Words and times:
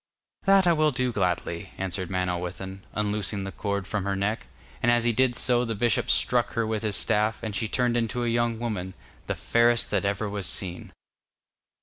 'That 0.45 0.65
I 0.65 0.73
will 0.73 0.91
gladly,' 0.91 1.73
answered 1.77 2.09
Manawyddan, 2.09 2.83
unloosing 2.93 3.43
the 3.43 3.51
cord 3.51 3.85
from 3.85 4.03
her 4.03 4.15
neck, 4.15 4.47
and 4.81 4.91
as 4.91 5.03
he 5.03 5.11
did 5.11 5.35
so 5.35 5.63
the 5.63 5.75
bishop 5.75 6.09
struck 6.09 6.53
her 6.53 6.65
with 6.65 6.81
his 6.81 6.95
staff, 6.95 7.43
and 7.43 7.55
she 7.55 7.67
turned 7.67 7.95
into 7.95 8.23
a 8.23 8.27
young 8.27 8.57
woman, 8.57 8.95
the 9.27 9.35
fairest 9.35 9.91
that 9.91 10.03
ever 10.03 10.27
was 10.27 10.47
seen. 10.47 10.91